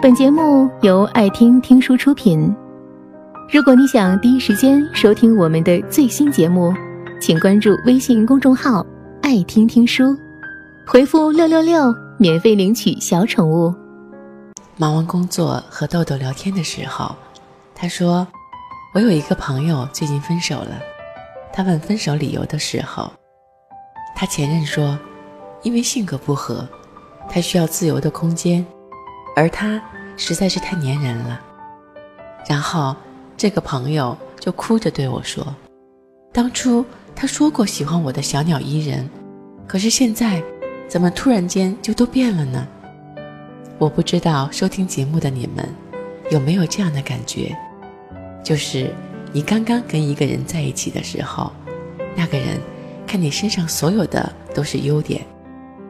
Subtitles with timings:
[0.00, 2.54] 本节目由爱听听书出品。
[3.50, 6.72] 如果你想第一时间收听我们的最新节目，
[7.20, 8.86] 请关注微信公众号
[9.22, 10.16] “爱听听书”，
[10.86, 13.74] 回复“六六六”免费领取小宠物。
[14.76, 17.12] 忙完工作和豆豆聊天的时候，
[17.74, 18.24] 他说
[18.94, 20.80] ：“我有一个朋友最近分手了。”
[21.52, 23.10] 他问分手理由的时候，
[24.14, 24.96] 他前任说
[25.64, 26.64] ：“因为性格不合，
[27.28, 28.64] 他需要自由的空间，
[29.38, 29.80] 而他
[30.16, 31.40] 实在是太粘人了。”
[32.50, 32.96] 然后
[33.36, 35.46] 这个朋友就哭着对我说
[36.34, 39.08] ：“当初他说过喜欢我的小鸟依人，
[39.64, 40.42] 可是现在
[40.88, 42.66] 怎么突然间就都变了呢？”
[43.78, 45.64] 我不知道收听节目的你们
[46.32, 47.56] 有没有这样的感觉，
[48.42, 48.92] 就是
[49.32, 51.52] 你刚刚跟一个人在一起的时候，
[52.16, 52.58] 那个人
[53.06, 55.24] 看你身上所有的都是优点，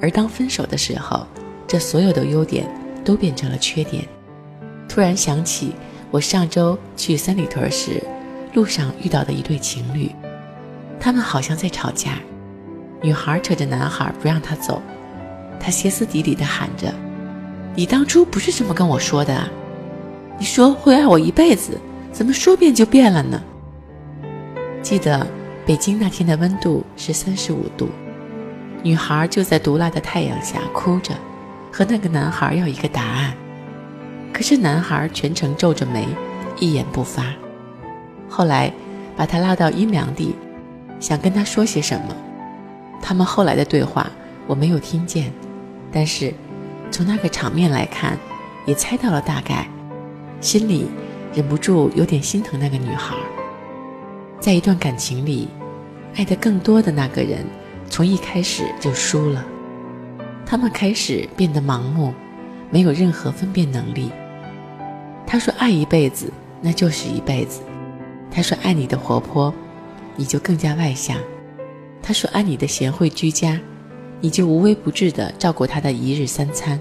[0.00, 1.24] 而当分手的时候，
[1.68, 2.66] 这所有的优点
[3.06, 4.04] 都变成了缺点。
[4.88, 5.72] 突然想起
[6.10, 8.02] 我上周去三里屯时，
[8.52, 10.10] 路上遇到的一对情侣，
[10.98, 12.18] 他们好像在吵架，
[13.00, 14.82] 女孩扯着男孩不让他走，
[15.60, 16.92] 他歇斯底里地喊着。
[17.74, 19.48] 你当初不是这么跟我说的，
[20.38, 21.78] 你说会爱我一辈子，
[22.10, 23.40] 怎么说变就变了呢？
[24.82, 25.26] 记得
[25.66, 27.88] 北京那天的温度是三十五度，
[28.82, 31.12] 女孩就在毒辣的太阳下哭着，
[31.76, 33.34] 和那个男孩要一个答案。
[34.32, 36.08] 可是男孩全程皱着眉，
[36.58, 37.22] 一言不发。
[38.30, 38.72] 后来
[39.14, 40.34] 把他拉到阴凉地，
[40.98, 42.16] 想跟他说些什么。
[43.02, 44.10] 他们后来的对话
[44.46, 45.30] 我没有听见，
[45.92, 46.32] 但是。
[46.88, 48.16] 从那个场面来看，
[48.64, 49.68] 也猜到了大概，
[50.40, 50.88] 心里
[51.34, 53.16] 忍不住有点心疼那个女孩。
[54.40, 55.48] 在一段感情里，
[56.14, 57.44] 爱的更多的那个人，
[57.90, 59.44] 从一开始就输了。
[60.46, 62.14] 他们开始变得盲目，
[62.70, 64.10] 没有任何分辨能力。
[65.26, 67.60] 他说爱一辈子，那就是一辈子。
[68.30, 69.52] 他说爱你的活泼，
[70.14, 71.18] 你就更加外向。
[72.00, 73.60] 他说爱你的贤惠居家。
[74.18, 76.80] 你就无微不至地照顾他的一日三餐，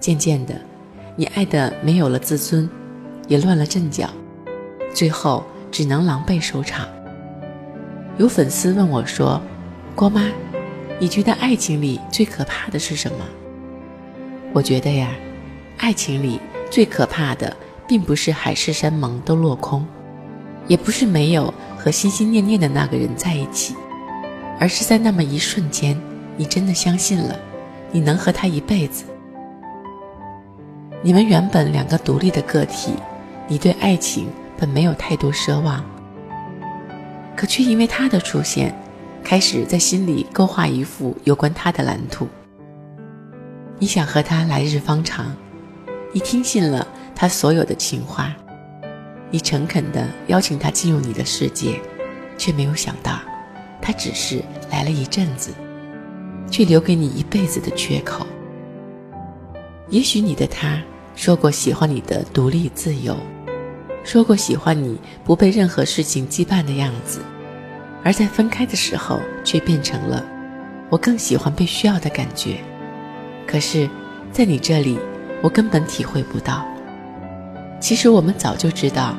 [0.00, 0.60] 渐渐的，
[1.14, 2.68] 你爱的没有了自尊，
[3.28, 4.10] 也乱了阵脚，
[4.92, 6.88] 最后只能狼狈收场。
[8.18, 9.40] 有粉丝问我说
[9.94, 10.32] ：“郭妈，
[11.02, 13.26] 你觉得爱情里最可怕的是什么？”
[14.54, 15.08] 我觉得呀，
[15.78, 16.38] 爱情里
[16.70, 17.56] 最可怕的，
[17.88, 19.84] 并不是海誓山盟都落空，
[20.68, 23.74] 也不是没有和心心念念的那个人在一起，
[24.60, 26.00] 而是在那么一瞬间。
[26.36, 27.36] 你真的相信了，
[27.90, 29.02] 你能和他一辈子？
[31.02, 32.92] 你们原本两个独立的个体，
[33.48, 35.84] 你对爱情本没有太多奢望，
[37.34, 38.72] 可却因为他的出现，
[39.24, 42.28] 开始在心里勾画一幅有关他的蓝图。
[43.78, 45.34] 你想和他来日方长，
[46.12, 48.34] 你听信了他所有的情话，
[49.30, 51.80] 你诚恳地邀请他进入你的世界，
[52.36, 53.20] 却没有想到，
[53.80, 55.52] 他只是来了一阵子。
[56.50, 58.26] 却留给你一辈子的缺口。
[59.88, 60.78] 也许你的他
[61.16, 63.16] 说过喜欢你的独立自由，
[64.04, 67.20] 说过喜欢你不被任何事情羁绊的样子，
[68.04, 70.24] 而在分开的时候，却变成了
[70.88, 72.56] 我更喜欢被需要的感觉。
[73.46, 73.88] 可是，
[74.30, 74.98] 在你这里，
[75.40, 76.66] 我根本体会不到。
[77.80, 79.14] 其实我们早就知道，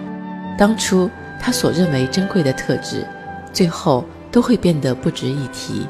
[0.58, 3.06] 当初他所认为珍贵的特质，
[3.52, 5.88] 最后都会变得不值一提。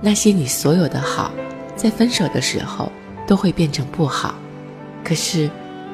[0.00, 1.32] 那些你所有的好，
[1.74, 2.90] 在分手的时候
[3.26, 4.34] 都会变成不好。
[5.02, 5.50] 可是，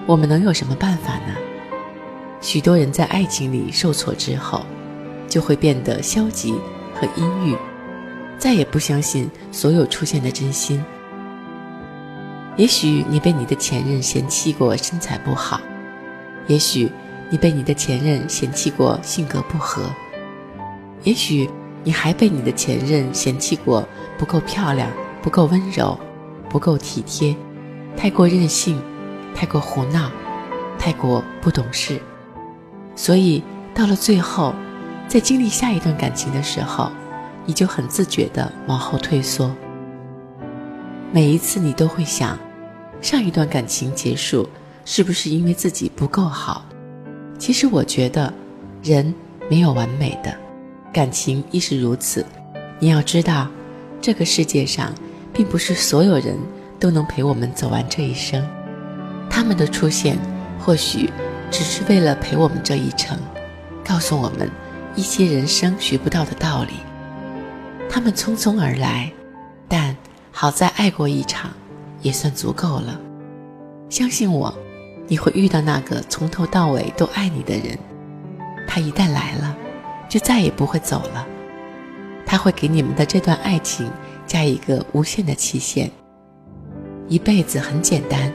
[0.07, 1.35] 我们能有什么办法呢？
[2.41, 4.65] 许多人在爱情里受挫之后，
[5.31, 6.53] 就会变得消极
[6.95, 7.57] 和阴郁，
[8.37, 10.85] 再也不相信所有出现的真心。
[12.57, 15.59] 也许你被你的前任嫌弃过身材不好，
[16.47, 16.91] 也许
[17.31, 19.85] 你被你的前任嫌弃过性格不合，
[21.05, 21.49] 也许。
[21.83, 23.83] 你还被你的前任嫌弃过
[24.19, 24.87] 不够漂亮、
[25.23, 25.99] 不够温柔、
[26.51, 27.35] 不够体贴、
[27.97, 28.79] 太过任性、
[29.35, 30.11] 太过胡闹、
[30.79, 31.99] 太过不懂事，
[32.95, 34.55] 所以到了最后，
[35.11, 36.89] 在经历下一段感情的时候，
[37.45, 39.51] 你就很自觉地往后退缩。
[41.11, 42.39] 每一次你都会想，
[43.03, 44.49] 上一段感情结束
[44.85, 46.65] 是不是因为自己不够好？
[47.41, 48.33] 其实我觉得，
[48.85, 49.13] 人
[49.51, 50.33] 没有完美的。
[50.93, 52.25] 感情亦是如此，
[52.79, 53.49] 你要知道，
[54.01, 54.93] 这个世界上，
[55.33, 56.39] 并不是所有人
[56.79, 58.49] 都能陪我们走完这一生。
[59.29, 60.17] 他们的出现，
[60.61, 61.11] 或许
[61.51, 63.19] 只是为了陪我们这一程，
[63.85, 64.49] 告诉我们
[65.01, 66.75] 一些人生学不到的道理。
[67.89, 69.11] 他们匆匆而来，
[69.67, 69.97] 但
[70.31, 71.51] 好在爱过一场，
[72.03, 73.01] 也算足够了。
[73.89, 74.55] 相信我，
[75.09, 77.79] 你会遇到那个从头到尾都爱你的人。
[78.69, 79.57] 他一旦来了，
[80.07, 81.27] 就再也不会走了。
[82.27, 83.91] 他会给你们的这段爱情
[84.27, 85.91] 加一个无限的期限。
[87.09, 88.31] 一辈子很简单，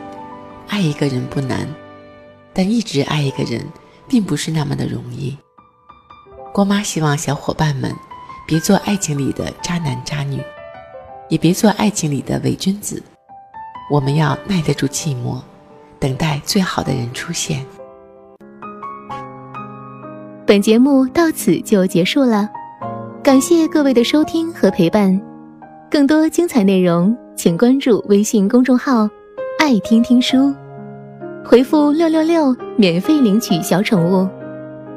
[0.68, 1.68] 爱一个人不难，
[2.56, 3.64] 但一直爱一个人，
[4.10, 5.38] 并不是那么的容易。
[6.56, 7.94] 郭妈希望小伙伴们，
[8.48, 10.42] 别做爱情里的渣男渣女，
[11.28, 13.04] 也别做爱情里的伪君子。
[13.92, 15.38] 我们要耐得住寂寞，
[16.00, 17.60] 等待最好的人出现。
[20.48, 22.50] 本节目到此就结束了，
[23.22, 25.22] 感谢各位的收听和陪伴。
[25.92, 29.10] 更多精彩内容，请关注微信公众号
[29.60, 30.56] “爱听听书”，
[31.44, 34.26] 回复“六六六”免费领取小宠物。